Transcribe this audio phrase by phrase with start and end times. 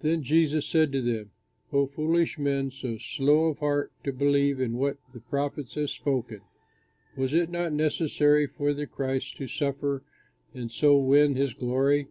[0.00, 1.30] Then Jesus said to them,
[1.72, 6.42] "O foolish men, so slow of heart to believe in what the prophets have spoken!
[7.16, 10.02] Was it not necessary for the Christ to suffer
[10.52, 12.08] and so win his glory?"